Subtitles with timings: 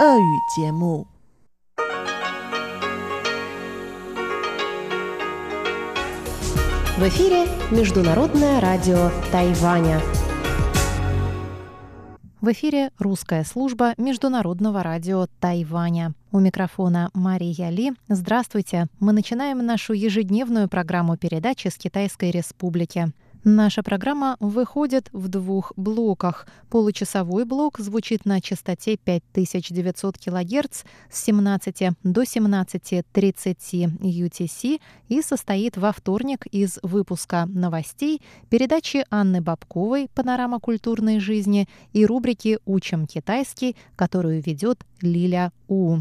[0.00, 1.06] 俄语节目。
[6.96, 10.00] В эфире Международное радио Тайваня.
[12.40, 16.12] В эфире русская служба Международного радио Тайваня.
[16.30, 17.94] У микрофона Мария Ли.
[18.08, 18.86] Здравствуйте.
[19.00, 23.12] Мы начинаем нашу ежедневную программу передачи с Китайской Республики.
[23.45, 26.45] Наша программа выходит в двух блоках.
[26.69, 35.93] Получасовой блок звучит на частоте 5900 кГц с 17 до 17.30 UTC и состоит во
[35.93, 44.41] вторник из выпуска новостей, передачи Анны Бабковой «Панорама культурной жизни» и рубрики «Учим китайский», которую
[44.41, 45.99] ведет Лиля У.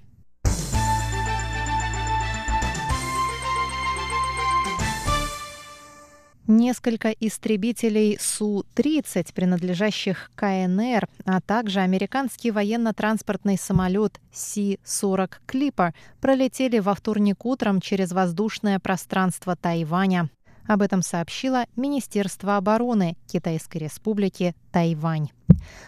[6.49, 17.45] Несколько истребителей Су-30, принадлежащих КНР, а также американский военно-транспортный самолет Си-40 Клиппер пролетели во вторник
[17.45, 20.31] утром через воздушное пространство Тайваня.
[20.67, 25.31] Об этом сообщило Министерство обороны Китайской Республики Тайвань.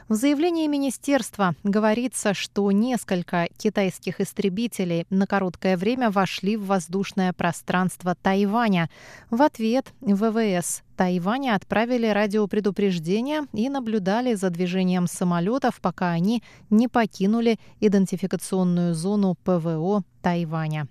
[0.09, 8.15] В заявлении министерства говорится, что несколько китайских истребителей на короткое время вошли в воздушное пространство
[8.15, 8.89] Тайваня.
[9.31, 17.59] В ответ ВВС Тайваня отправили радиопредупреждение и наблюдали за движением самолетов, пока они не покинули
[17.81, 20.89] идентификационную зону ПВО Тайваня.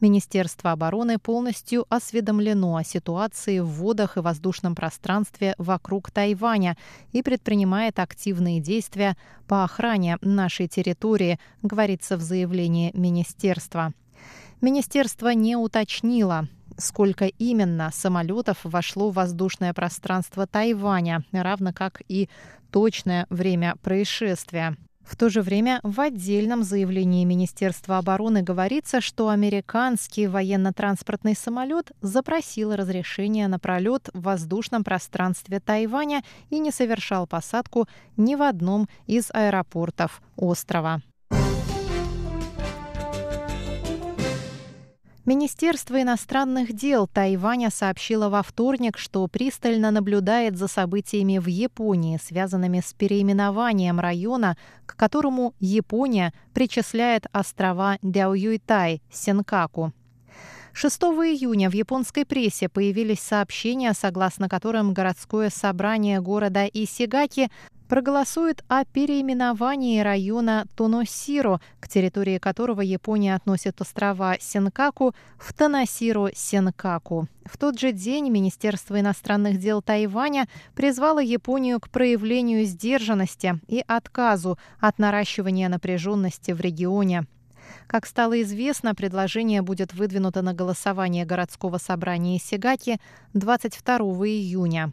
[0.00, 6.76] Министерство обороны полностью осведомлено о ситуации в водах и воздушном пространстве вокруг Тайваня
[7.12, 13.92] и предпринимает активные действия по охране нашей территории, говорится в заявлении министерства.
[14.60, 16.48] Министерство не уточнило,
[16.78, 22.28] сколько именно самолетов вошло в воздушное пространство Тайваня, равно как и
[22.70, 24.76] точное время происшествия.
[25.04, 32.74] В то же время в отдельном заявлении Министерства обороны говорится, что американский военно-транспортный самолет запросил
[32.74, 39.30] разрешение на пролет в воздушном пространстве Тайваня и не совершал посадку ни в одном из
[39.32, 41.02] аэропортов острова.
[45.24, 52.82] Министерство иностранных дел Тайваня сообщило во вторник, что пристально наблюдает за событиями в Японии, связанными
[52.84, 59.92] с переименованием района, к которому Япония причисляет острова Дяоюйтай, Сенкаку.
[60.72, 67.50] 6 июня в японской прессе появились сообщения, согласно которым городское собрание города Исигаки
[67.88, 77.26] проголосует о переименовании района Тоносиро, к территории которого Япония относит острова Сенкаку, в Тоносиро-Сенкаку.
[77.44, 84.58] В тот же день Министерство иностранных дел Тайваня призвало Японию к проявлению сдержанности и отказу
[84.80, 87.26] от наращивания напряженности в регионе.
[87.86, 92.98] Как стало известно, предложение будет выдвинуто на голосование городского собрания Сигаки
[93.34, 93.96] 22
[94.26, 94.92] июня.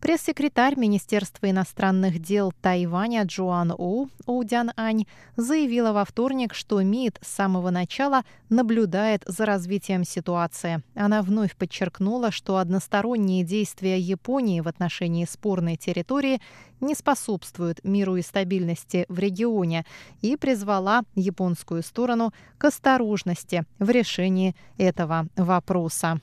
[0.00, 5.06] Пресс-секретарь Министерства иностранных дел Тайваня Джоан У Оудян Ань
[5.36, 10.82] заявила во вторник, что МИД с самого начала наблюдает за развитием ситуации.
[10.94, 16.40] Она вновь подчеркнула, что односторонние действия Японии в отношении спорной территории
[16.80, 19.86] не способствуют миру и стабильности в регионе
[20.20, 26.20] и призвала японскую сторону к осторожности в решении этого вопроса.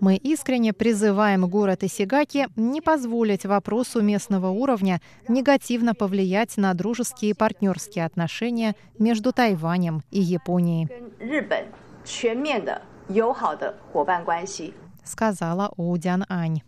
[0.00, 7.34] Мы искренне призываем город Исигаки не позволить вопросу местного уровня негативно повлиять на дружеские и
[7.34, 10.88] партнерские отношения между Тайванем и Японией.
[15.04, 16.62] Сказала Оудян Ань.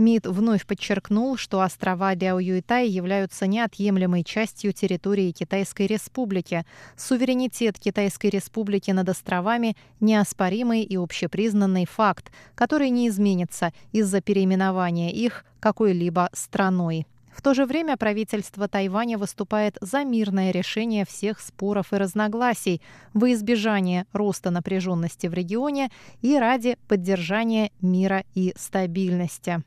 [0.00, 6.64] МИД вновь подчеркнул, что острова Ляо-Юйтай являются неотъемлемой частью территории Китайской Республики.
[6.96, 15.44] Суверенитет Китайской Республики над островами– неоспоримый и общепризнанный факт, который не изменится из-за переименования их
[15.60, 17.06] какой-либо страной.
[17.30, 22.80] В то же время правительство Тайваня выступает за мирное решение всех споров и разногласий
[23.12, 25.90] во избежание роста напряженности в регионе
[26.22, 29.62] и ради поддержания мира и стабильности.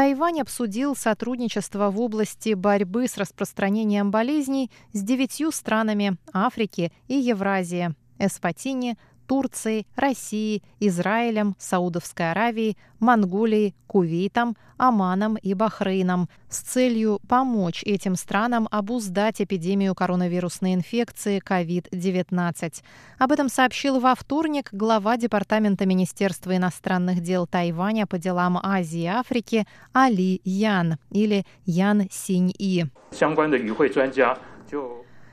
[0.00, 7.94] Тайвань обсудил сотрудничество в области борьбы с распространением болезней с девятью странами Африки и Евразии–
[8.18, 8.96] Эспатини,
[9.30, 18.66] Турцией, Россией, Израилем, Саудовской Аравией, Монголией, Кувейтом, Оманом и Бахрейном с целью помочь этим странам
[18.72, 22.82] обуздать эпидемию коронавирусной инфекции COVID-19.
[23.20, 29.06] Об этом сообщил во вторник глава Департамента Министерства иностранных дел Тайваня по делам Азии и
[29.06, 32.86] Африки Али Ян или Ян Синь-И.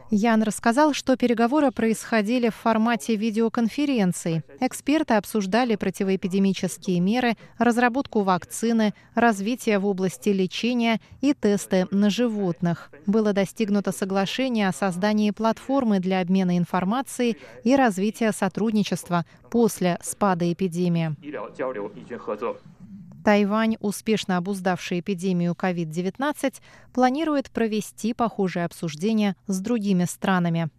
[0.10, 4.42] Ян рассказал, что переговоры происходили в формате видеоконференций.
[4.62, 12.90] Эксперты обсуждали противоэпидемические меры, разработку вакцины, развитие в области лечения и тесты на животных.
[13.06, 21.16] Было достигнуто соглашение о создании платформы для обмена информацией и развития сотрудничества после спада эпидемии.
[23.28, 26.62] Тайвань, успешно обуздавший эпидемию COVID-19,
[26.94, 30.70] планирует провести похожее обсуждение с другими странами.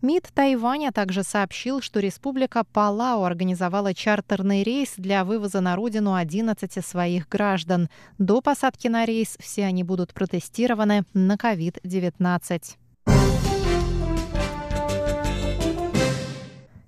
[0.00, 6.86] МИД Тайваня также сообщил, что республика Палау организовала чартерный рейс для вывоза на родину 11
[6.86, 7.88] своих граждан.
[8.16, 12.76] До посадки на рейс все они будут протестированы на COVID-19.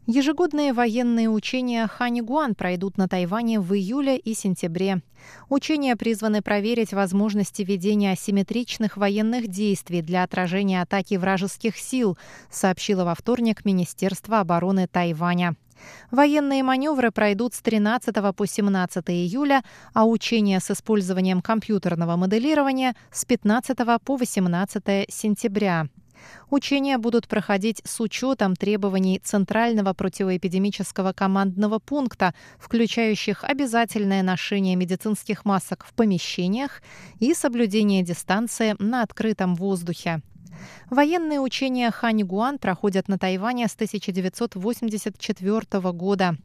[0.07, 5.01] Ежегодные военные учения Ханигуан пройдут на Тайване в июле и сентябре.
[5.49, 12.19] Учения призваны проверить возможности ведения асимметричных военных действий для отражения атаки вражеских сил,
[12.51, 15.57] сообщило во вторник Министерство обороны Тайваня.
[16.11, 19.65] Военные маневры пройдут с 13 по 17 июля,
[19.95, 25.89] а учения с использованием компьютерного моделирования с 15 по 18 сентября.
[26.51, 35.85] Учения будут проходить с учетом требований Центрального противоэпидемического командного пункта, включающих обязательное ношение медицинских масок
[35.85, 36.83] в помещениях
[37.19, 40.23] и соблюдение дистанции на открытом воздухе.
[40.91, 46.37] Военные учения Ханьгуан проходят на Тайване с 1984 года.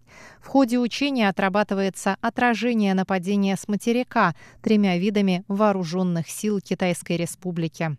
[0.41, 7.97] В ходе учения отрабатывается отражение нападения с материка тремя видами вооруженных сил Китайской Республики.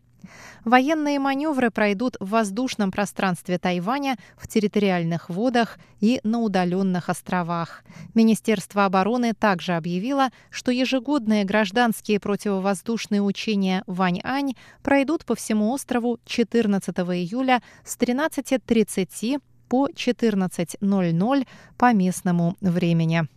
[0.64, 7.82] Военные маневры пройдут в воздушном пространстве Тайваня, в территориальных водах и на удаленных островах.
[8.14, 16.94] Министерство обороны также объявило, что ежегодные гражданские противовоздушные учения Вань-Ань пройдут по всему острову 14
[16.98, 21.46] июля с 13.30 по 14.00
[21.78, 23.28] по местному времени.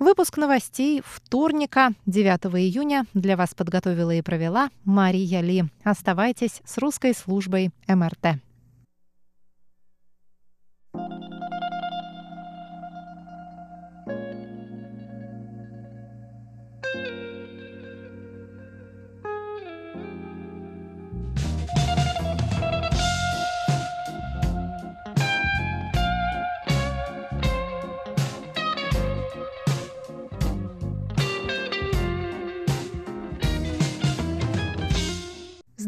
[0.00, 5.64] Выпуск новостей вторника, 9 июня, для вас подготовила и провела Мария Ли.
[5.84, 8.40] Оставайтесь с русской службой МРТ.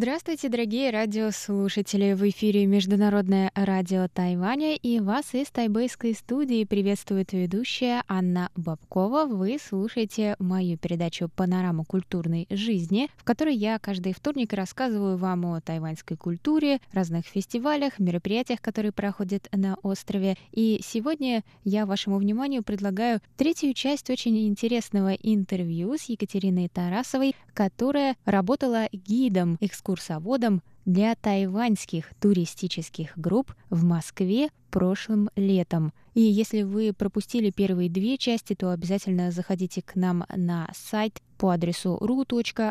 [0.03, 2.15] Здравствуйте, дорогие радиослушатели!
[2.15, 9.27] В эфире Международное радио Тайваня и вас из тайбэйской студии приветствует ведущая Анна Бабкова.
[9.27, 15.61] Вы слушаете мою передачу «Панорама культурной жизни», в которой я каждый вторник рассказываю вам о
[15.61, 20.37] тайваньской культуре, разных фестивалях, мероприятиях, которые проходят на острове.
[20.51, 28.17] И сегодня я вашему вниманию предлагаю третью часть очень интересного интервью с Екатериной Тарасовой, которая
[28.25, 35.93] работала гидом экскурсии экскурсоводом для тайваньских туристических групп в Москве прошлым летом.
[36.15, 41.51] И если вы пропустили первые две части, то обязательно заходите к нам на сайт по
[41.51, 42.69] адресу ru.rti.org.tw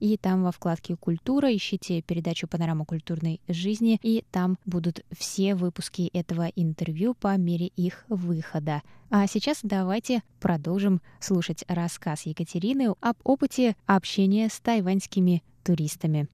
[0.00, 6.08] и там во вкладке «Культура» ищите передачу «Панорама культурной жизни» и там будут все выпуски
[6.12, 8.82] этого интервью по мере их выхода.
[9.10, 16.28] А сейчас давайте продолжим слушать рассказ Екатерины об опыте общения с тайваньскими туристами.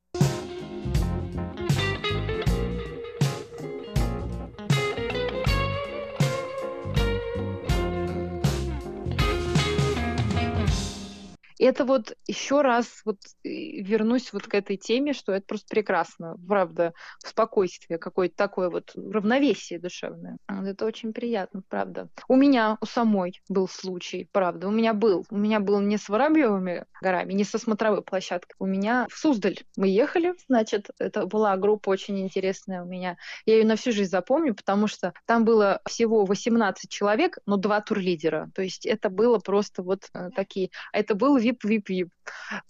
[11.64, 16.92] Это вот еще раз вот вернусь вот к этой теме, что это просто прекрасно, правда,
[17.24, 20.38] спокойствие какое-то такое вот равновесие душевное.
[20.48, 22.08] Это очень приятно, правда.
[22.28, 25.24] У меня, у самой был случай, правда, у меня был.
[25.30, 28.54] У меня был не с Воробьевыми горами, не со смотровой площадкой.
[28.58, 33.16] У меня в Суздаль мы ехали, значит, это была группа очень интересная у меня.
[33.46, 37.80] Я ее на всю жизнь запомню, потому что там было всего 18 человек, но два
[37.80, 38.50] турлидера.
[38.54, 40.70] То есть это было просто вот э, такие...
[40.92, 42.10] Это был вип-вип-вип.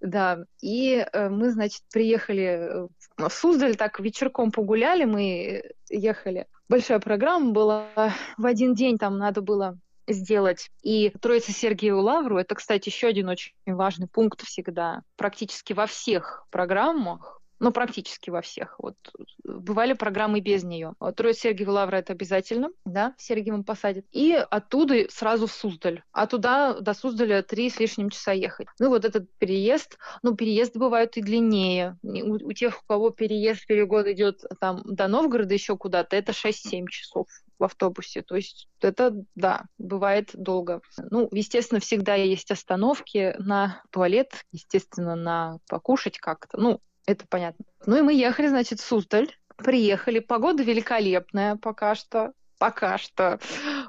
[0.00, 0.44] Да.
[0.60, 6.46] И э, мы, значит, приехали э, в Суздаль, так вечерком погуляли, мы ехали.
[6.68, 7.88] Большая программа была.
[8.36, 10.70] В один день там надо было сделать.
[10.82, 15.02] И Троица Сергею Лавру, это, кстати, еще один очень важный пункт всегда.
[15.16, 18.76] Практически во всех программах ну, практически во всех.
[18.78, 18.96] Вот
[19.44, 20.94] бывали программы без нее.
[21.16, 24.04] Троица Сергиева Лавра это обязательно, да, в Сергиевом посадят.
[24.12, 26.02] И оттуда сразу в Суздаль.
[26.12, 28.68] А туда до Суздаля три с лишним часа ехать.
[28.78, 31.96] Ну, вот этот переезд, ну, переезды бывают и длиннее.
[32.02, 36.86] У, у тех, у кого переезд, перегод идет там до Новгорода еще куда-то, это 6-7
[36.88, 37.26] часов
[37.58, 38.22] в автобусе.
[38.22, 40.80] То есть это, да, бывает долго.
[41.10, 46.58] Ну, естественно, всегда есть остановки на туалет, естественно, на покушать как-то.
[46.58, 47.64] Ну, это понятно.
[47.86, 49.34] Ну и мы ехали, значит, в Суздаль.
[49.56, 50.18] Приехали.
[50.18, 52.32] Погода великолепная пока что.
[52.58, 53.40] Пока что.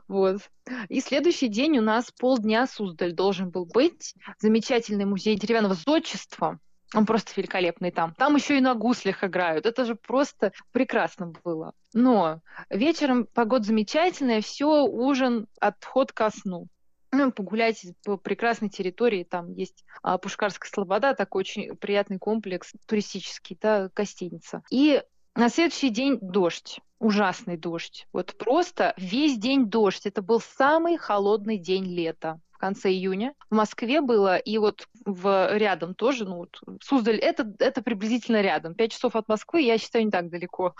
[0.07, 0.49] Вот.
[0.87, 4.15] И следующий день у нас полдня Суздаль должен был быть.
[4.39, 6.59] Замечательный музей деревянного зодчества.
[6.95, 8.15] Он просто великолепный там.
[8.15, 9.65] Там еще и на гуслях играют.
[9.65, 11.73] Это же просто прекрасно было.
[11.93, 16.67] Но вечером погода замечательная, все, ужин, отход ко сну.
[17.11, 19.23] Ну, погулять по прекрасной территории.
[19.23, 24.61] Там есть а, Пушкарская Слобода, такой очень приятный комплекс туристический, да, гостиница.
[24.69, 25.03] И
[25.35, 28.07] на следующий день дождь ужасный дождь.
[28.11, 30.05] Вот просто весь день дождь.
[30.05, 33.33] Это был самый холодный день лета в конце июня.
[33.49, 38.75] В Москве было, и вот в, рядом тоже, ну, вот, Суздаль, это, это приблизительно рядом.
[38.75, 40.75] Пять часов от Москвы, я считаю, не так далеко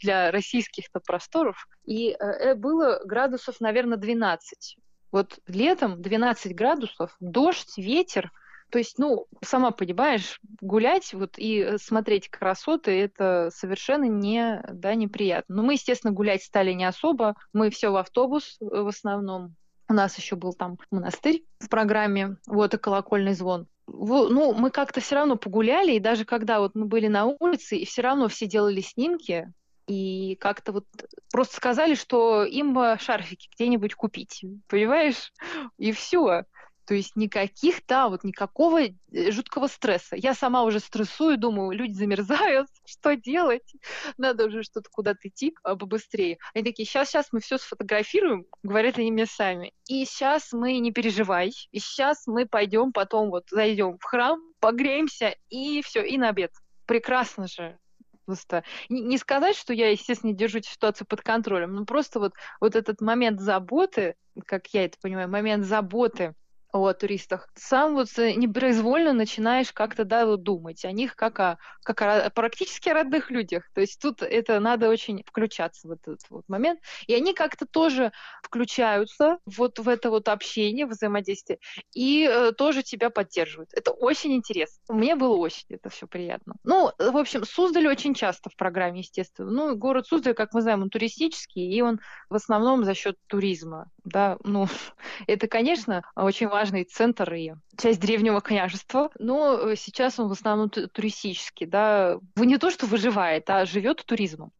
[0.00, 1.68] для российских-то просторов.
[1.84, 4.76] И э, было градусов, наверное, 12.
[5.12, 8.32] Вот летом 12 градусов, дождь, ветер.
[8.70, 14.94] То есть, ну, сама понимаешь, гулять вот и э, смотреть красоты, это совершенно не, да,
[14.94, 15.56] неприятно.
[15.56, 17.34] Но мы, естественно, гулять стали не особо.
[17.52, 19.54] Мы все в автобус э, в основном.
[19.88, 23.66] У нас еще был там монастырь в программе, вот и колокольный звон.
[23.86, 27.84] Ну, мы как-то все равно погуляли, и даже когда вот мы были на улице, и
[27.84, 29.52] все равно все делали снимки,
[29.86, 30.86] и как-то вот
[31.30, 35.32] просто сказали, что им бы шарфики где-нибудь купить, понимаешь?
[35.78, 36.44] И все.
[36.84, 38.90] То есть никаких, да, вот никакого э,
[39.30, 40.16] жуткого стресса.
[40.16, 43.72] Я сама уже стрессую, думаю, люди замерзают, что делать?
[44.16, 46.38] Надо уже что-то куда-то идти а, побыстрее.
[46.54, 49.72] Они такие, сейчас, сейчас мы все сфотографируем, говорят они мне сами.
[49.86, 55.36] И сейчас мы не переживай, и сейчас мы пойдем потом вот зайдем в храм, погреемся
[55.50, 56.52] и все, и на обед.
[56.86, 57.78] Прекрасно же
[58.24, 63.00] просто не сказать, что я, естественно, держу ситуацию под контролем, но просто вот, вот этот
[63.00, 66.34] момент заботы, как я это понимаю, момент заботы
[66.72, 72.02] о туристах, сам вот непроизвольно начинаешь как-то да, вот думать о них как о, как
[72.02, 73.68] о практически родных людях.
[73.74, 76.80] То есть тут это надо очень включаться в этот вот момент.
[77.06, 78.12] И они как-то тоже
[78.42, 81.58] включаются вот в это вот общение, взаимодействие,
[81.94, 83.70] и э, тоже тебя поддерживают.
[83.72, 84.94] Это очень интересно.
[84.94, 86.54] Мне было очень это все приятно.
[86.64, 89.50] Ну, в общем, Суздаль очень часто в программе, естественно.
[89.50, 93.86] Ну, город Суздаль, как мы знаем, он туристический, и он в основном за счет туризма.
[94.04, 94.66] Да, ну,
[95.26, 100.70] это, конечно, очень важный центр и часть древнего княжества, но э, сейчас он в основном
[100.70, 104.52] туристический, да, не то, что выживает, а живет туризмом.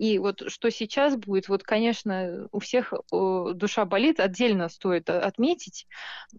[0.00, 5.86] И вот что сейчас будет, вот, конечно, у всех душа болит, отдельно стоит отметить,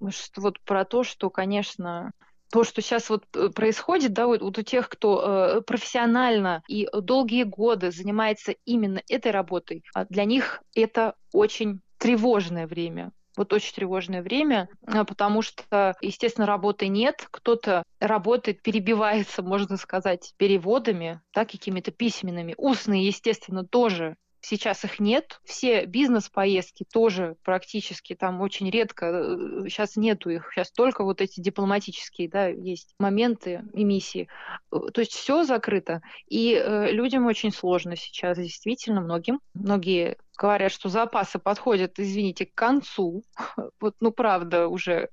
[0.10, 2.12] что вот про то, что, конечно,
[2.52, 6.88] то, что сейчас вот э, происходит, да, вот, вот у тех, кто э, профессионально и
[6.94, 13.12] долгие годы занимается именно этой работой, а для них это очень тревожное время.
[13.38, 17.28] Вот очень тревожное время, а, потому что, естественно, работы нет.
[17.32, 22.56] Кто-то работает, перебивается, можно сказать, переводами, да, какими-то письменными.
[22.58, 25.40] Устные, естественно, тоже Сейчас их нет.
[25.44, 29.38] Все бизнес-поездки тоже практически там очень редко.
[29.68, 30.50] Сейчас э, нету их.
[30.52, 34.28] Сейчас только вот эти дипломатические, да, есть моменты и миссии.
[34.72, 36.02] Э, то есть все закрыто.
[36.28, 39.42] И э, людям очень сложно сейчас, действительно, многим.
[39.54, 43.24] Многие говорят, что запасы подходят, извините, к концу.
[43.80, 45.10] Вот, ну, правда, уже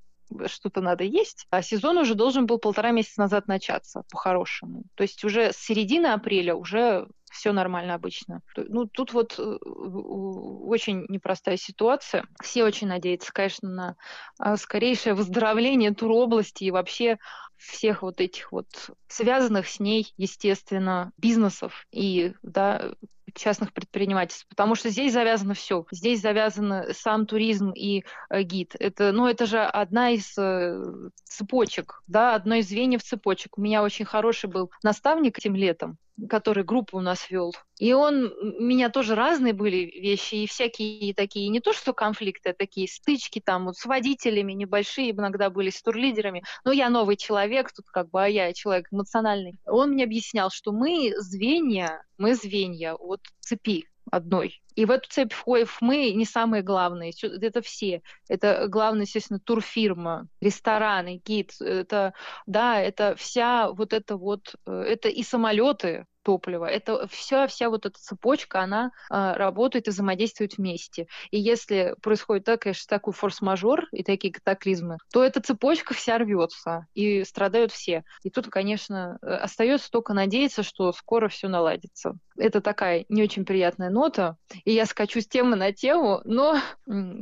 [0.46, 4.84] что-то надо есть, а сезон уже должен был полтора месяца назад начаться, по-хорошему.
[4.94, 8.40] То есть уже с середины апреля уже все нормально обычно.
[8.56, 12.24] Ну, тут вот э, очень непростая ситуация.
[12.42, 13.96] Все очень надеются, конечно, на
[14.38, 17.18] а, скорейшее выздоровление туробласти и вообще
[17.56, 18.66] всех вот этих вот
[19.08, 22.92] связанных с ней, естественно, бизнесов и да,
[23.34, 25.84] частных предпринимательств, потому что здесь завязано все.
[25.90, 28.74] Здесь завязан сам туризм и э, гид.
[28.78, 30.82] Это, ну, это же одна из э,
[31.24, 33.58] цепочек, да, одно из звеньев цепочек.
[33.58, 35.98] У меня очень хороший был наставник этим летом,
[36.28, 37.54] который группу у нас вел.
[37.78, 42.50] И он, у меня тоже разные были вещи, и всякие такие, не то что конфликты,
[42.50, 46.42] а такие стычки там вот с водителями небольшие, иногда были с турлидерами.
[46.64, 49.58] Но я новый человек, тут как бы, а я человек эмоциональный.
[49.66, 54.62] Он мне объяснял, что мы звенья, мы звенья от цепи одной.
[54.74, 57.12] И в эту цепь входим мы не самые главные.
[57.22, 58.02] Это все.
[58.28, 61.52] Это главное, естественно, турфирма, рестораны, гид.
[61.60, 62.14] Это,
[62.46, 66.66] да, это вся вот это вот, э, это и самолеты, топлива.
[66.66, 71.06] Это вся, вся вот эта цепочка, она э, работает и взаимодействует вместе.
[71.30, 76.84] И если происходит так, конечно, такой форс-мажор и такие катаклизмы, то эта цепочка вся рвется,
[76.92, 78.04] и страдают все.
[78.24, 82.12] И тут, конечно, э, остается только надеяться, что скоро все наладится.
[82.36, 86.60] Это такая не очень приятная нота, и я скачу с темы на тему, но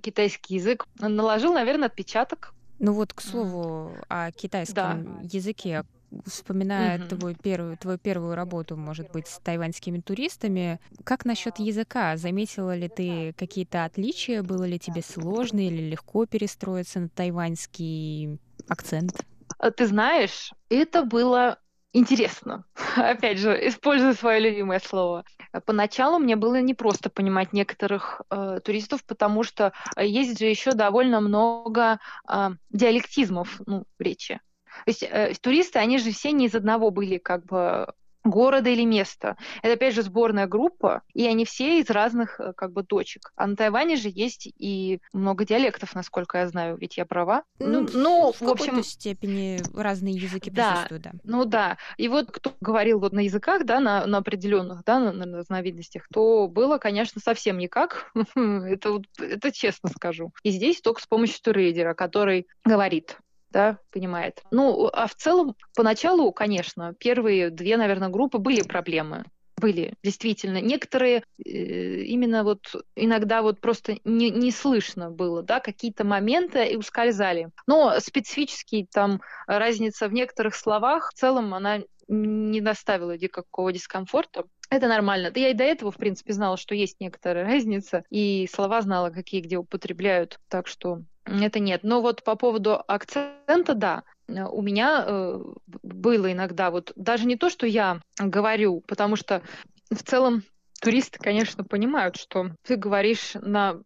[0.02, 5.20] китайский язык наложил, наверное, отпечаток ну вот, к слову, о китайском да.
[5.22, 5.84] языке
[6.24, 7.08] вспоминая mm-hmm.
[7.08, 12.16] твою первую, твою первую работу, может быть, с тайваньскими туристами, как насчет языка?
[12.16, 14.42] Заметила ли ты какие-то отличия?
[14.42, 19.24] Было ли тебе сложно или легко перестроиться на тайваньский акцент?
[19.58, 21.58] А ты знаешь, это было
[21.92, 22.64] интересно.
[22.96, 25.24] Опять же, использую свое любимое слово.
[25.64, 31.98] Поначалу мне было непросто понимать некоторых э, туристов, потому что есть же еще довольно много
[32.28, 34.40] э, диалектизмов ну, в речи.
[34.84, 37.86] То есть э, туристы, они же все не из одного были как бы
[38.26, 39.36] города или места.
[39.62, 43.32] Это, опять же, сборная группа, и они все из разных э, как бы точек.
[43.36, 47.44] А на Тайване же есть и много диалектов, насколько я знаю, ведь я права.
[47.58, 48.82] Ну, ну, ну в, в общем...
[48.82, 51.10] степени разные языки да, присутствуют, да.
[51.24, 51.76] Ну да.
[51.96, 56.06] И вот кто говорил вот на языках, да, на, на определенных, да, на, на разновидностях,
[56.12, 58.10] то было, конечно, совсем никак.
[58.34, 60.32] это, вот, это честно скажу.
[60.42, 63.18] И здесь только с помощью турейдера, который говорит
[63.56, 64.42] да, понимает.
[64.50, 69.24] Ну, а в целом, поначалу, конечно, первые две, наверное, группы были проблемы.
[69.58, 70.60] Были, действительно.
[70.60, 72.60] Некоторые э, именно вот
[72.94, 77.48] иногда вот просто не, не слышно было, да, какие-то моменты и ускользали.
[77.66, 84.44] Но специфически там разница в некоторых словах, в целом она не доставила никакого дискомфорта.
[84.68, 85.30] Это нормально.
[85.30, 89.08] Да я и до этого, в принципе, знала, что есть некоторая разница, и слова знала,
[89.08, 90.40] какие где употребляют.
[90.48, 91.80] Так что это нет.
[91.82, 95.42] Но вот по поводу акцента, да, у меня э,
[95.82, 99.42] было иногда вот даже не то, что я говорю, потому что
[99.90, 100.42] в целом
[100.80, 103.80] туристы, конечно, понимают, что ты говоришь на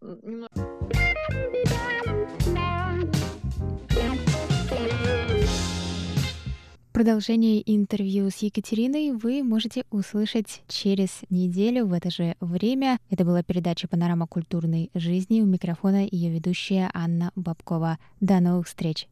[6.93, 12.99] Продолжение интервью с Екатериной вы можете услышать через неделю в это же время.
[13.11, 15.41] Это была передача «Панорама культурной жизни».
[15.41, 17.99] У микрофона ее ведущая Анна Бабкова.
[18.21, 19.07] До новых встреч!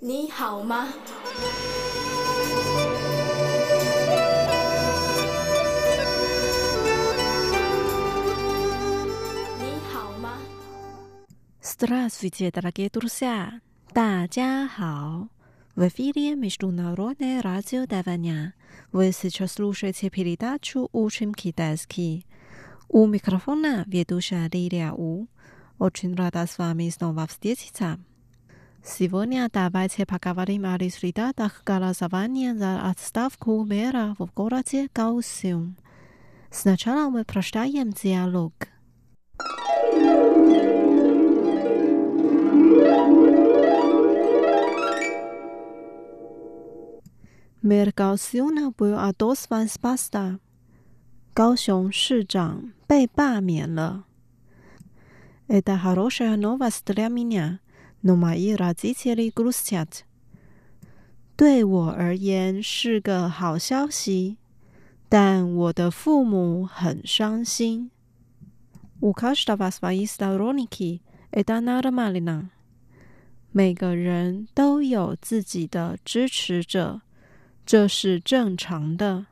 [0.00, 0.30] 你
[11.67, 13.61] ？Здравствуйте, дорогие друзья!
[13.93, 15.29] 大家好!
[15.75, 18.53] В эфире Международное радио Тайваня.
[18.91, 22.25] Вы сейчас слушаете передачу «Учим китайский».
[22.89, 25.27] У микрофона ведущая Лилия У.
[25.79, 27.99] Очень рада с вами снова встретиться.
[28.85, 35.77] Сегодня давайте поговорим о результатах голосования за отставку мэра в городе Гаосюн.
[36.51, 38.53] Сначала мы прочитаем диалог.
[47.67, 50.39] Мэр Гаосюна был отозван с поста.
[51.33, 54.05] 高雄市长被罢免了。
[55.47, 57.59] Это хорошая новость для меня,
[58.01, 60.03] но мои родители грустят.
[61.35, 64.37] 对我而言是个好消息，
[65.09, 67.89] 但我的父母很伤心。
[68.99, 72.49] У каждого свои сторонники, это нормально.
[73.51, 77.01] 每个人都有自己的支持者。
[77.67, 79.25] 这是正常的。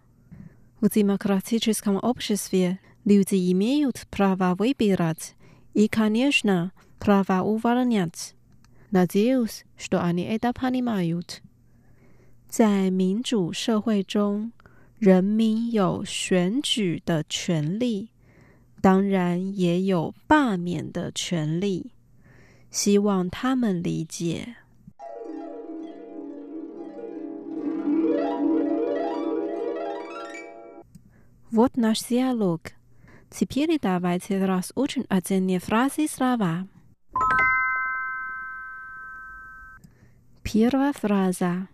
[0.80, 5.36] В демократическом обществе люди имеют право выбирать
[5.73, 8.34] и, конечно, право увольнять.
[8.89, 11.41] Надеюсь, что они это понимают.
[12.49, 14.51] 在民主社会中，
[14.99, 18.10] 人民有选举的权利，
[18.82, 21.91] 当然也有罢免的权利。
[22.69, 24.56] 希望他们理解。
[31.52, 32.61] Вот наш диалог.
[33.30, 36.66] Теперь давайте разучим отдельные фразы и слова.
[40.42, 41.68] Первая фраза.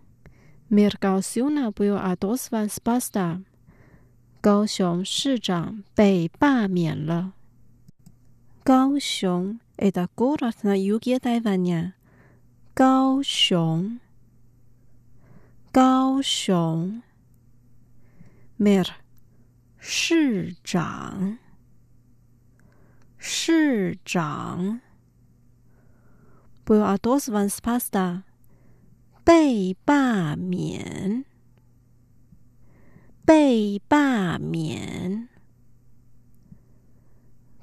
[0.68, 3.40] Мир Гаосюна был отозван с поста.
[4.42, 7.32] Гаосюн Шичан Бэй Ба Мьян
[8.64, 11.94] Гаосюн– это город на юге Тайваня.
[12.74, 14.00] Гаосюн.
[15.72, 17.02] Гаосюн.
[18.58, 19.01] Мир.
[19.84, 21.38] 市长
[23.18, 24.80] 市长。
[26.62, 28.22] 不用啊多斯万斯帕斯达
[29.24, 31.24] 被罢免。
[33.24, 35.28] 被罢免。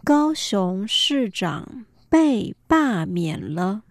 [0.04, 3.84] 高雄市长被罢免了。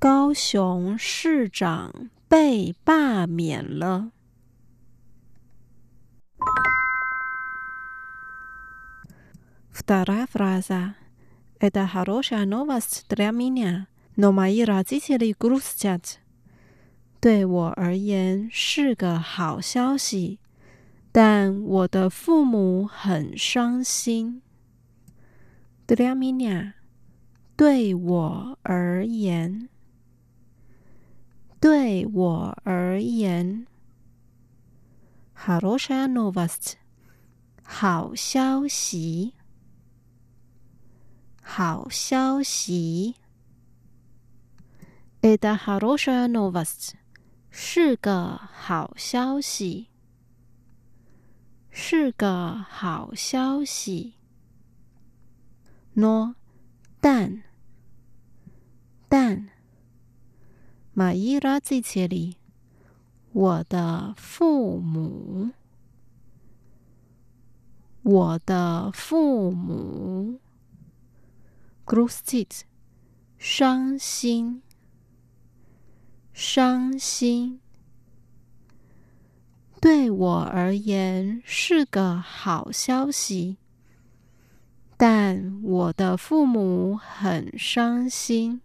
[0.00, 4.10] 高雄市长被罢免了。
[9.73, 10.95] Вторая фраза.
[11.59, 16.17] Это хорошая новость для меня, но мои родители грустят.
[17.21, 20.39] 对我而言是个好消息，
[21.11, 24.41] 但我的父母很伤心。
[25.85, 26.73] Для меня，
[27.57, 29.67] 对我而言，
[31.59, 33.65] 对我而言。
[35.35, 36.75] Хорошая новость，
[37.63, 39.33] 好消息，
[41.43, 43.15] 好消息。
[45.21, 46.93] Это хорошая новость，
[47.49, 49.87] 是个好消息，
[51.69, 54.13] 是个好消息。
[55.93, 56.35] No，
[57.01, 57.43] 但，
[59.09, 59.49] 但，
[60.93, 62.37] 马伊拉在这里。
[63.31, 65.51] 我的父母，
[68.01, 70.39] 我的父母
[71.84, 72.62] ，grustit，
[73.38, 74.62] 伤心，
[76.32, 77.60] 伤心。
[79.80, 83.58] 对我而言是个好消息，
[84.96, 88.62] 但我的父母很伤心。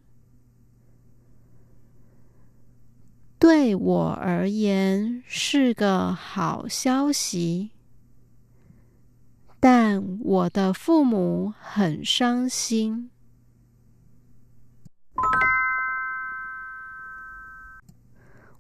[3.38, 7.71] 对我而言是个好消息，
[9.61, 13.11] 但我的父母很伤心。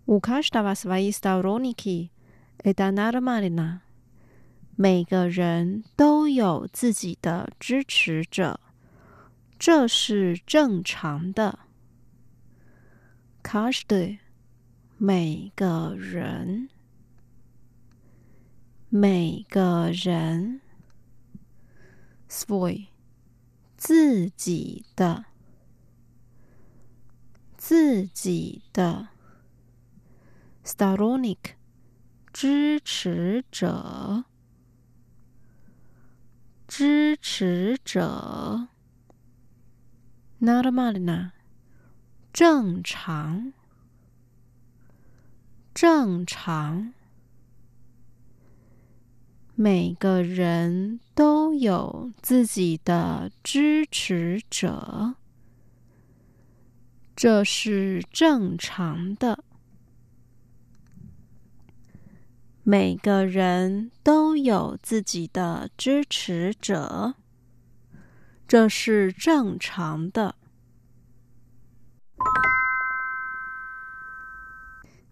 [0.06, 2.10] У каждого свои сторонники,
[2.58, 3.80] это нормально.
[4.76, 8.58] 每个人都有自己的支持者，
[9.58, 11.60] 这是正常的。
[13.42, 14.18] Каждый
[14.98, 16.68] 每个人，
[18.90, 20.60] 每个人
[22.29, 22.87] Svoi，
[23.75, 25.25] 自己的，
[27.57, 29.09] 自己的。
[30.63, 31.55] Stalonic，
[32.31, 34.25] 支持者，
[36.67, 38.67] 支持者。
[40.39, 41.31] Normalna，
[42.31, 43.53] 正常，
[45.73, 46.93] 正常。
[49.58, 55.14] 每个人都有自己的支持者，
[57.14, 59.44] 这是正常的。
[62.64, 67.14] 每个人都有自己的支持者，
[68.48, 70.34] 这是正常的。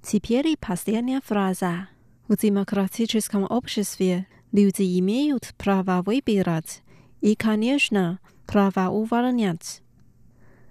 [0.02, 1.88] Теперь последняя фраза.
[2.28, 6.82] В демократическом обществе люди имеют право выбирать
[7.20, 9.82] и, конечно, право увольнять.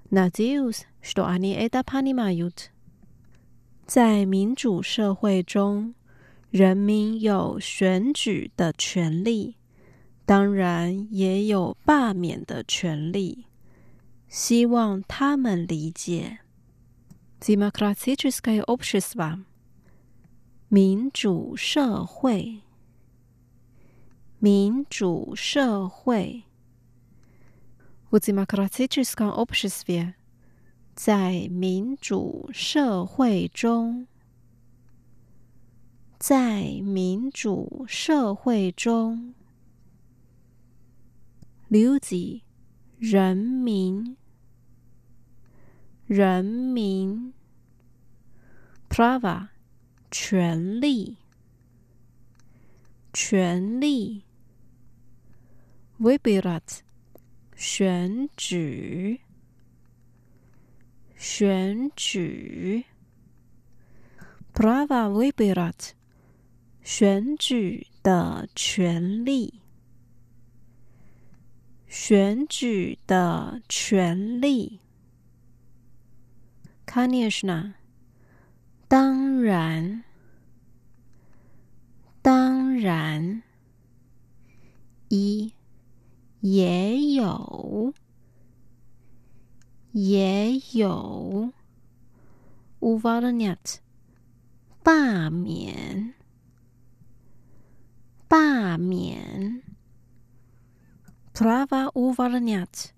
[0.10, 2.70] Надеюсь, что они это понимают.
[3.86, 5.94] 在民主社会中，
[6.50, 9.56] 人民有选举的权利，
[10.26, 13.46] 当然也有罢免的权利。
[14.30, 16.40] 希望他们理解。
[17.42, 19.44] Демократическое общество，
[20.70, 22.62] 民主社会，
[24.40, 26.44] 民主社会。
[28.10, 30.16] В демократическом обществе，
[30.94, 34.08] 在民主社会中，
[36.20, 39.34] 在民主社会中，
[41.70, 42.42] 留子
[43.00, 44.18] 人民，
[46.06, 47.34] 人民，
[48.90, 49.48] prava
[50.12, 51.16] 权利，
[53.14, 54.24] 权利
[56.00, 56.82] ，vibirat
[57.56, 59.22] 选举。
[61.24, 62.86] 选举，
[64.56, 65.92] prava wybierać，
[66.82, 69.62] 选举的权利，
[71.88, 74.80] 选举的权利，
[76.88, 77.76] конечно，
[78.88, 80.04] 当然，
[82.24, 83.44] 当然，
[85.10, 85.54] 一
[86.41, 87.93] 也有，
[89.93, 91.53] 也有。
[92.81, 93.81] u v a r n i t
[94.83, 96.15] 罢免，
[98.29, 99.63] 罢免。
[101.33, 102.91] Prava u v a r n i t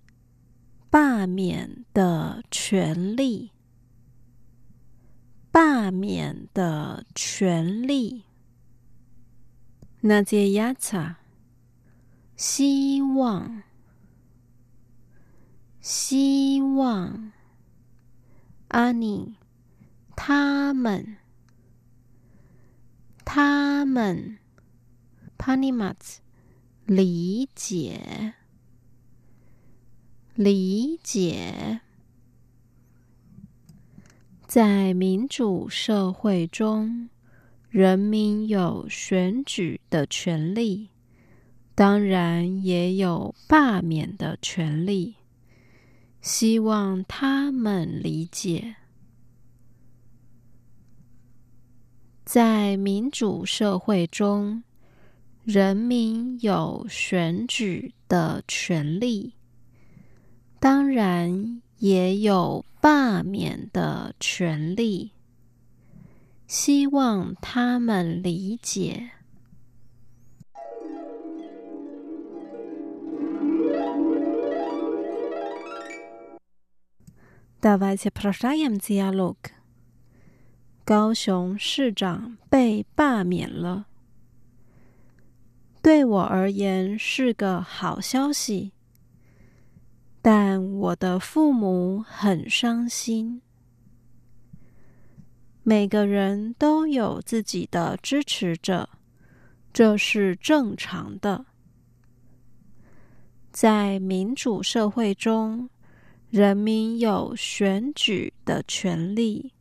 [0.91, 3.53] 罢免的权利，
[5.51, 8.25] 罢免的权利。
[10.01, 10.97] 那些 a t
[12.39, 13.65] 希望。
[15.81, 17.33] 希望。
[18.69, 19.37] 阿尼
[20.17, 21.17] 他们。
[23.25, 24.39] 他们。
[25.37, 26.19] Panimats
[26.87, 28.35] 理解。
[30.35, 31.81] 理解，
[34.47, 37.09] 在民主社会中，
[37.69, 40.91] 人民有选举的权利，
[41.79, 45.15] 当然也有罢免的权利。
[46.21, 48.75] 希望他们理解，
[52.25, 54.65] 在民主社会中，
[55.45, 59.35] 人民有选举的权利，
[60.59, 65.13] 当然也有罢免的权利。
[66.49, 69.11] 希望他们理解。
[77.62, 79.36] Давайте продолжим диалог。
[80.86, 83.88] 高雄市长被罢免了，
[85.82, 88.74] 对我而言是个好消息，
[90.22, 93.42] 但我的父母很伤心。
[95.64, 98.90] 每个人都有自己的支持者，
[99.72, 101.46] 这是正常的。
[103.54, 105.70] 在民主社会中。
[106.31, 109.53] 人民有选举的权利，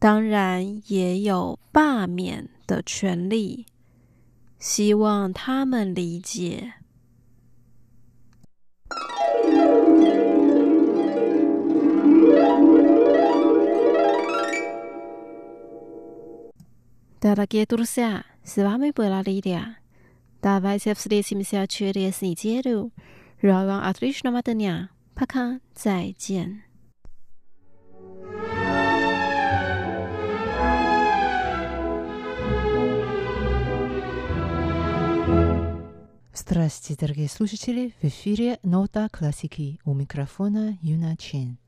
[0.00, 3.64] 当然也有罢免的权利。
[4.58, 6.72] 希望他们理解。
[17.20, 18.62] 大，是？
[18.62, 18.82] 拉。
[20.40, 22.36] 大白菜是的，的，是。
[23.40, 23.92] 阿，
[24.24, 24.88] 那么。
[25.15, 26.63] 帕卡，再见。
[36.33, 37.93] Здравствуйте, дорогие слушатели!
[38.01, 41.59] В эфире «Нота классики» у микрофона Юна Чен.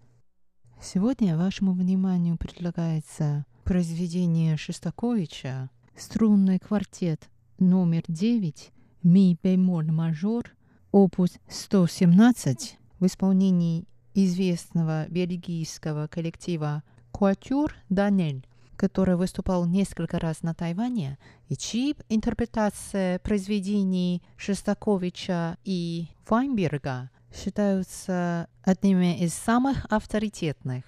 [0.81, 8.71] Сегодня вашему вниманию предлагается произведение Шестаковича «Струнный квартет номер 9
[9.03, 10.51] ми бемоль мажор,
[10.91, 16.82] опус 117» в исполнении известного бельгийского коллектива
[17.12, 27.10] Quatuor Данель, который выступал несколько раз на Тайване, и чьи интерпретация произведений Шестаковича и Вайнберга
[27.34, 30.84] считаются одними из самых авторитетных.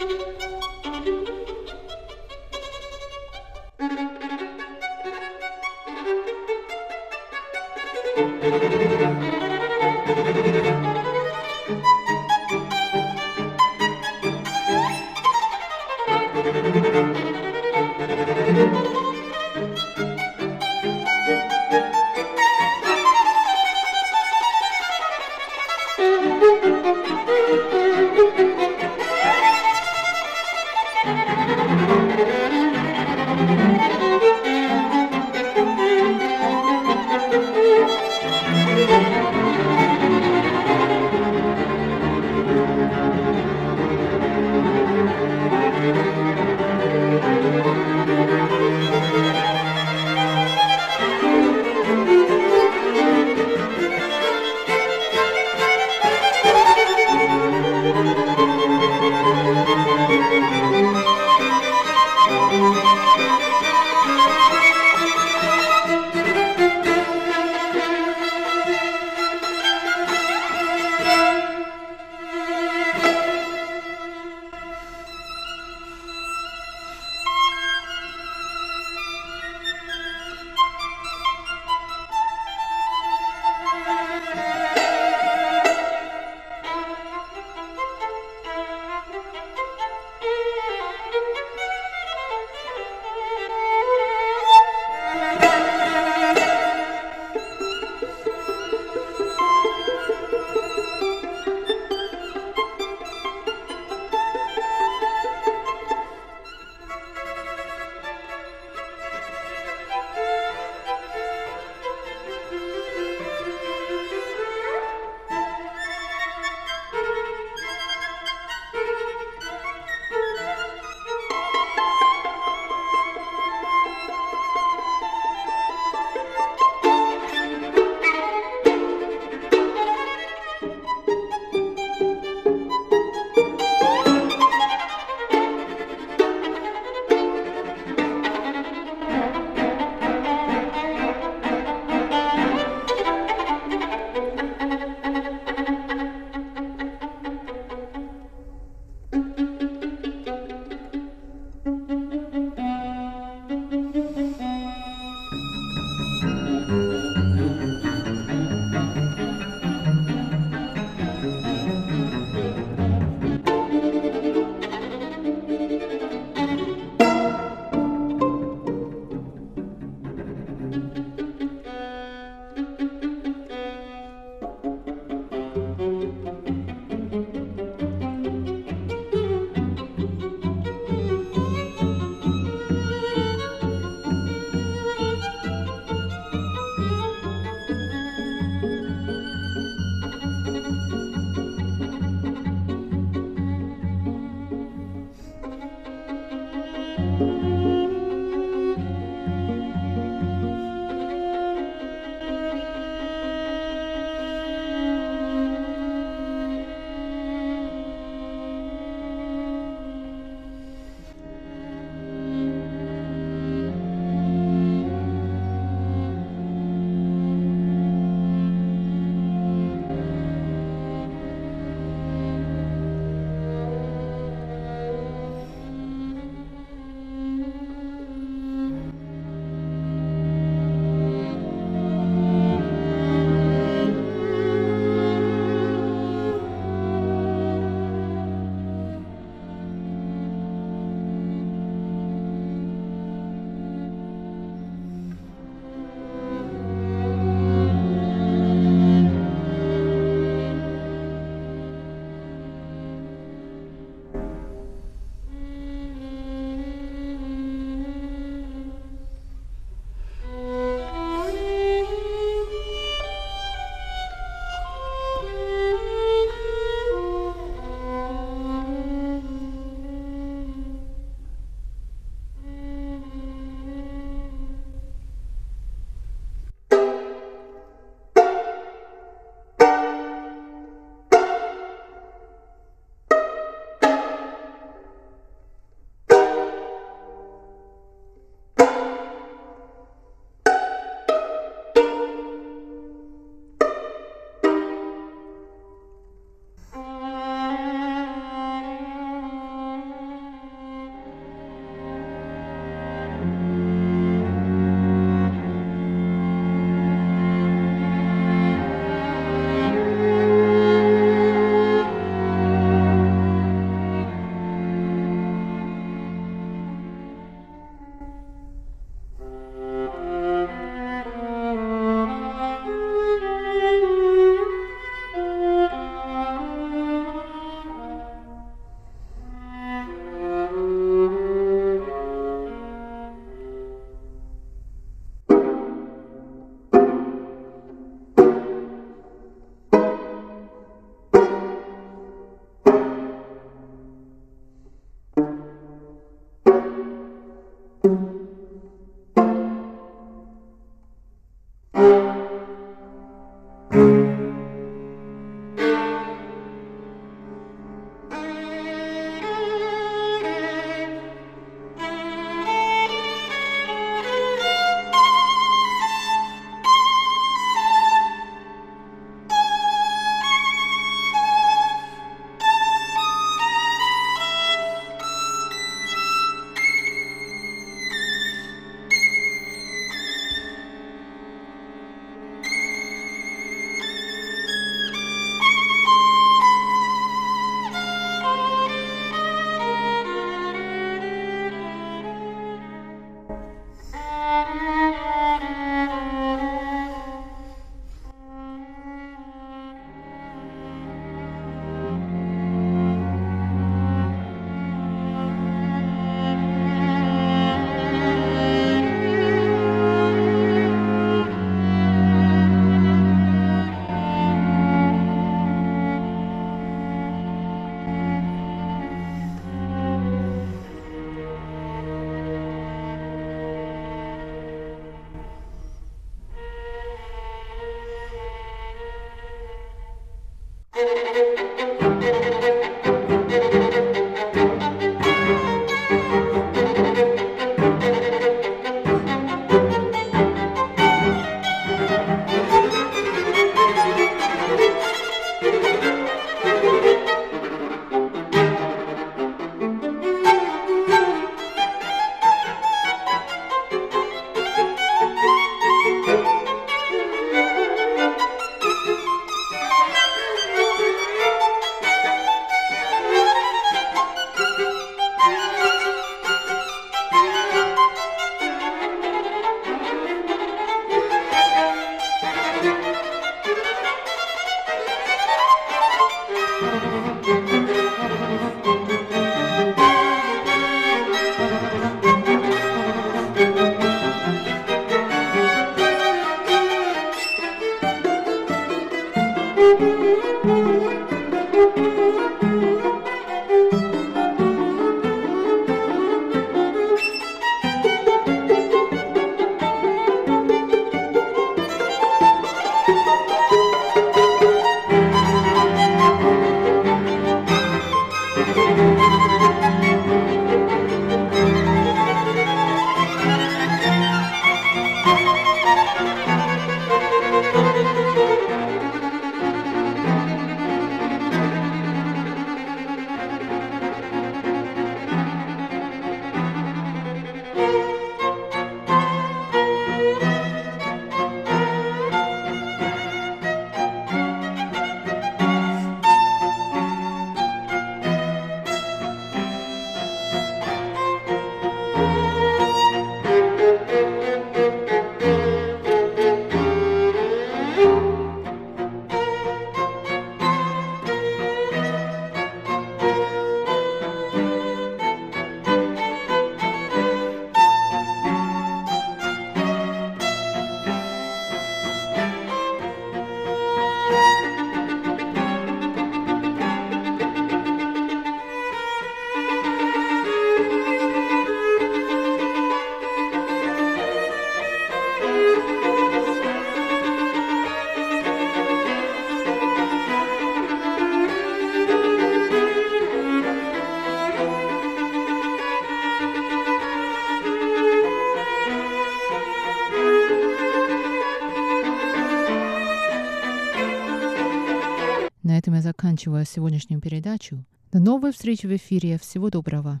[596.20, 597.64] Этом я заканчиваю сегодняшнюю передачу.
[597.92, 599.18] До новой встречи в эфире.
[599.18, 600.00] Всего доброго.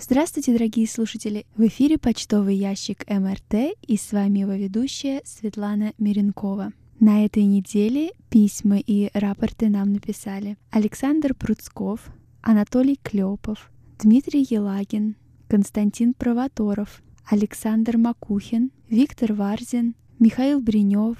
[0.00, 1.44] Здравствуйте, дорогие слушатели!
[1.54, 6.72] В эфире почтовый ящик МРТ и с вами его ведущая Светлана Миренкова.
[6.98, 12.08] На этой неделе письма и рапорты нам написали Александр Пруцков,
[12.40, 15.16] Анатолий Клепов, Дмитрий Елагин,
[15.46, 21.18] Константин Провоторов, Александр Макухин, Виктор Варзин, Михаил Бринев,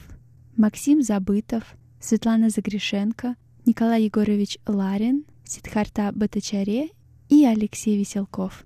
[0.56, 3.36] Максим Забытов, Светлана Загрешенко,
[3.66, 6.88] Николай Егорович Ларин, Сидхарта Батачаре
[7.28, 8.64] и Алексей Веселков.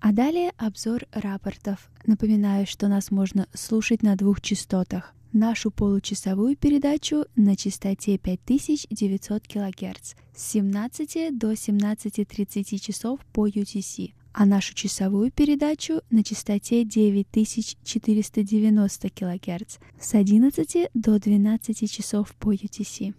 [0.00, 1.90] А далее обзор рапортов.
[2.06, 5.15] Напоминаю, что нас можно слушать на двух частотах.
[5.36, 14.46] Нашу получасовую передачу на частоте 5900 кГц с 17 до 17.30 часов по UTC, а
[14.46, 23.14] нашу часовую передачу на частоте 9490 кГц с 11 до 12 часов по UTC.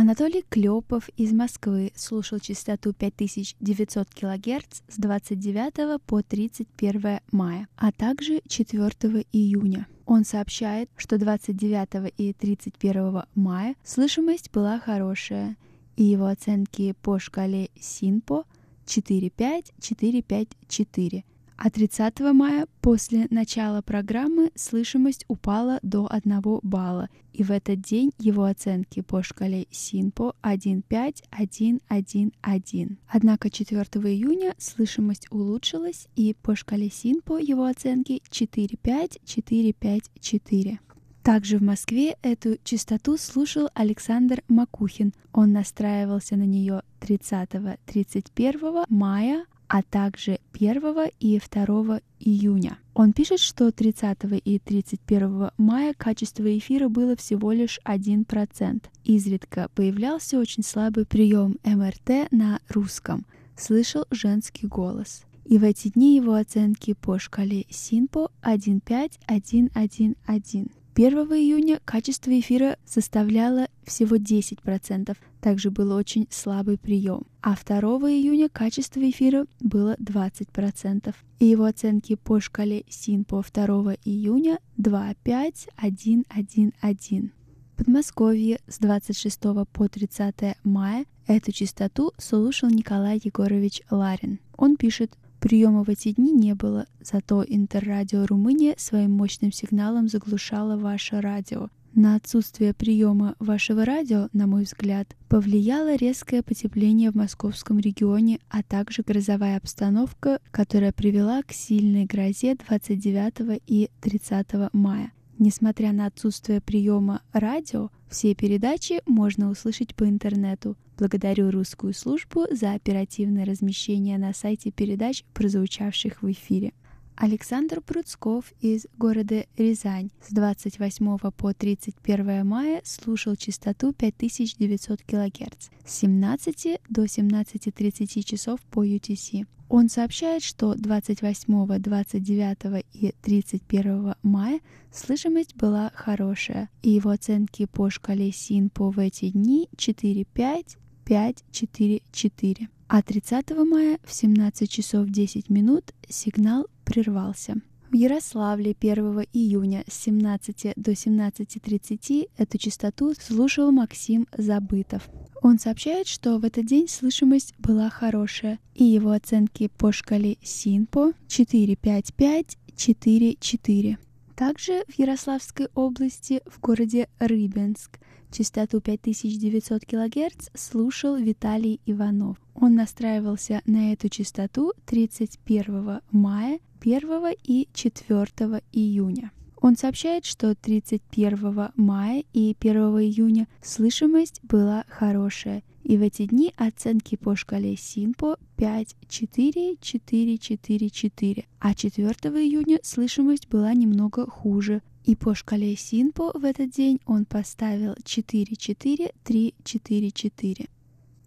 [0.00, 8.40] Анатолий Клепов из Москвы слушал частоту 5900 кГц с 29 по 31 мая, а также
[8.46, 9.88] 4 июня.
[10.06, 15.56] Он сообщает, что 29 и 31 мая слышимость была хорошая,
[15.96, 18.44] и его оценки по шкале СИНПО
[18.86, 21.24] 4-5-4-5-4,
[21.58, 28.12] а 30 мая после начала программы слышимость упала до 1 балла, и в этот день
[28.18, 32.96] его оценки по шкале СИНПО 1.5-1.1.1.
[33.08, 40.78] Однако 4 июня слышимость улучшилась, и по шкале СИНПО его оценки 4.5-4.5-4.
[41.24, 45.12] Также в Москве эту частоту слушал Александр Макухин.
[45.32, 52.78] Он настраивался на нее 30-31 мая, а также 1 и 2 июня.
[52.94, 58.82] Он пишет, что 30 и 31 мая качество эфира было всего лишь 1%.
[59.04, 63.24] Изредка появлялся очень слабый прием МРТ на русском.
[63.56, 65.22] Слышал женский голос.
[65.44, 70.70] И в эти дни его оценки по шкале СИНПО 1.5-1.1.1.
[70.94, 77.26] 1 июня качество эфира составляло всего 10%, также был очень слабый прием.
[77.40, 77.78] А 2
[78.10, 81.14] июня качество эфира было 20%.
[81.38, 87.30] И его оценки по шкале СИН по 2 июня 2,5,1,1,1.
[87.76, 89.40] Подмосковье с 26
[89.72, 94.40] по 30 мая эту частоту слушал Николай Егорович Ларин.
[94.56, 100.76] Он пишет Приема в эти дни не было, зато Интеррадио Румыния своим мощным сигналом заглушало
[100.76, 101.68] ваше радио.
[101.94, 108.62] На отсутствие приема вашего радио, на мой взгляд, повлияло резкое потепление в московском регионе, а
[108.62, 115.12] также грозовая обстановка, которая привела к сильной грозе 29 и 30 мая.
[115.38, 120.76] Несмотря на отсутствие приема радио, все передачи можно услышать по интернету.
[120.98, 126.72] Благодарю русскую службу за оперативное размещение на сайте передач, прозвучавших в эфире.
[127.20, 135.94] Александр Пруцков из города Рязань с 28 по 31 мая слушал частоту 5900 кГц с
[135.98, 139.48] 17 до 17.30 часов по UTC.
[139.68, 144.60] Он сообщает, что 28, 29 и 31 мая
[144.92, 152.68] слышимость была хорошая, и его оценки по шкале СИНПО в эти дни 4-5, 5-4-4.
[152.90, 157.56] А 30 мая в 17 часов 10 минут сигнал прервался.
[157.90, 165.08] В Ярославле 1 июня с 17 до 17.30 эту частоту слушал Максим Забытов.
[165.42, 171.14] Он сообщает, что в этот день слышимость была хорошая, и его оценки по шкале СИНПО
[171.28, 173.96] 455-4-4.
[174.34, 182.36] Также в Ярославской области в городе Рыбинск частоту 5900 кГц слушал Виталий Иванов.
[182.54, 189.32] Он настраивался на эту частоту 31 мая 1 и 4 июня.
[189.60, 196.52] Он сообщает, что 31 мая и 1 июня слышимость была хорошая, и в эти дни
[196.56, 204.30] оценки по шкале СИНПО 5, 4, 4, 4, 4, а 4 июня слышимость была немного
[204.30, 210.68] хуже, и по шкале СИНПО в этот день он поставил 4, 4, 3, 4, 4.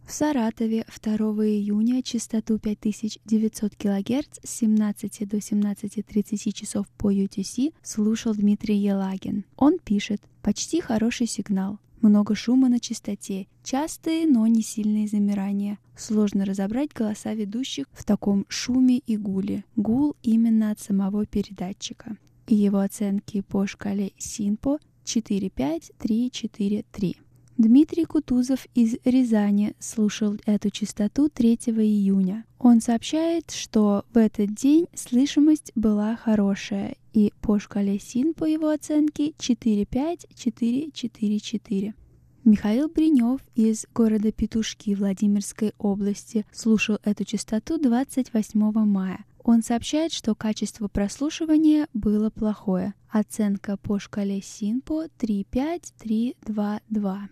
[0.05, 8.35] В Саратове 2 июня частоту 5900 кГц с 17 до 17.30 часов по UTC слушал
[8.35, 9.45] Дмитрий Елагин.
[9.55, 11.79] Он пишет «Почти хороший сигнал.
[12.01, 15.77] Много шума на частоте, частые, но не сильные замирания.
[15.95, 19.63] Сложно разобрать голоса ведущих в таком шуме и гуле.
[19.75, 22.17] Гул именно от самого передатчика.
[22.47, 27.17] И его оценки по шкале СИНПО 4-5-3-4-3.
[27.61, 32.43] Дмитрий Кутузов из Рязани слушал эту частоту 3 июня.
[32.57, 38.69] Он сообщает, что в этот день слышимость была хорошая, и по шкале СИН по его
[38.69, 41.93] оценке 4-5-4-4-4.
[42.45, 49.23] Михаил Бринев из города Петушки Владимирской области слушал эту частоту 28 мая.
[49.43, 52.95] Он сообщает, что качество прослушивания было плохое.
[53.11, 57.29] Оценка по шкале СИНПО 3-5-3-2-2.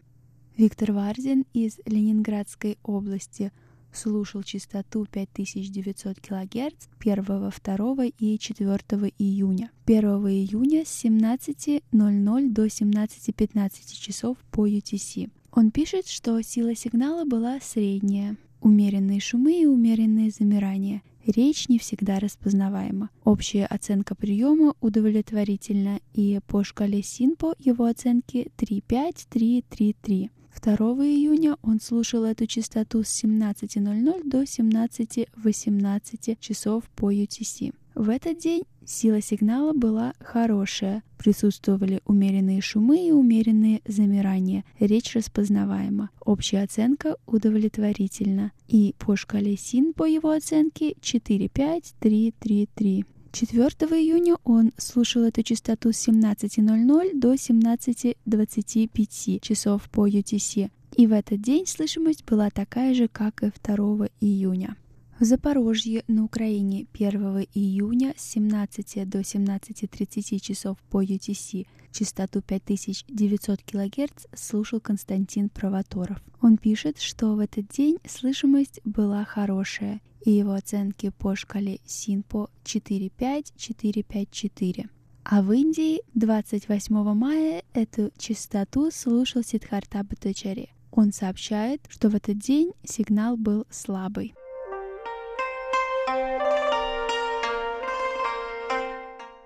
[0.60, 3.54] Виктор Варзин из Ленинградской области
[3.94, 8.78] слушал частоту 5900 кГц 1, 2 и 4
[9.18, 9.72] июня.
[9.86, 15.32] 1 июня с 17.00 до 17.15 часов по UTC.
[15.54, 18.36] Он пишет, что сила сигнала была средняя.
[18.60, 21.04] Умеренные шумы и умеренные замирания.
[21.26, 23.12] Речь не всегда распознаваема.
[23.24, 30.32] Общая оценка приема удовлетворительна, и по шкале СИНПО его оценки 3.5-3.3.3.
[30.62, 37.74] 2 июня он слушал эту частоту с 17.00 до 17.18 часов по UTC.
[37.96, 46.10] В этот день сила сигнала была хорошая, присутствовали умеренные шумы и умеренные замирания, речь распознаваема,
[46.20, 53.06] общая оценка удовлетворительна, и по шкале СИН по его оценке 4-5-3-3-3.
[53.32, 53.68] 4
[54.02, 61.42] июня он слушал эту частоту с 17.00 до 17.25 часов по UTC, и в этот
[61.42, 64.76] день слышимость была такая же, как и 2 июня.
[65.20, 73.62] В Запорожье на Украине 1 июня с 17 до 17.30 часов по UTC частоту 5900
[73.64, 76.24] кГц слушал Константин Провоторов.
[76.42, 82.50] Он пишет, что в этот день слышимость была хорошая, и его оценки по шкале СИНПО
[82.64, 84.90] 4.5-4.5-4.
[85.26, 90.70] А в Индии 28 мая эту частоту слушал Сидхарта Батачари.
[90.92, 94.34] Он сообщает, что в этот день сигнал был слабый.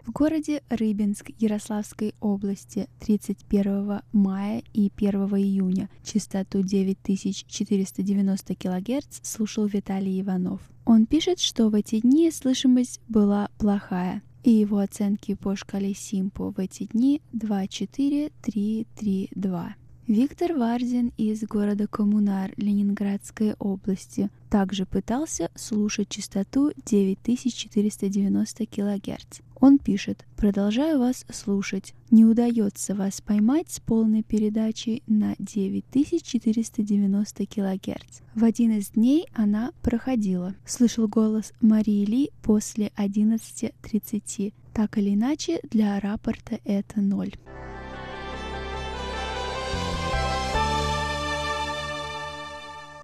[0.05, 10.19] В городе Рыбинск Ярославской области 31 мая и 1 июня частоту 9490 кГц слушал Виталий
[10.19, 10.59] Иванов.
[10.83, 16.51] Он пишет, что в эти дни слышимость была плохая, и его оценки по шкале Симпо
[16.51, 19.73] в эти дни 2-4-3-3-2.
[20.07, 29.39] Виктор Варзин из города Коммунар Ленинградской области также пытался слушать частоту 9490 кГц.
[29.61, 31.93] Он пишет, продолжаю вас слушать.
[32.11, 38.19] Не удается вас поймать с полной передачей на 9490 кГц.
[38.35, 40.53] В один из дней она проходила.
[40.65, 44.53] Слышал голос Марии Ли после 11.30.
[44.73, 47.31] Так или иначе, для рапорта это ноль.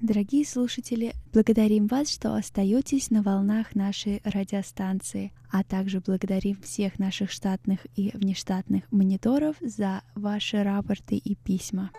[0.01, 7.29] Дорогие слушатели, благодарим вас, что остаетесь на волнах нашей радиостанции, а также благодарим всех наших
[7.29, 11.91] штатных и внештатных мониторов за ваши рапорты и письма.